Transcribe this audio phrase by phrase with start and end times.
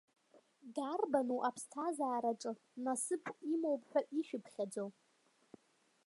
[0.75, 2.51] Дарбану аԥсҭазаараҿы
[2.83, 4.85] насыԥ имоуп ҳәа ишәыԥхьаӡо?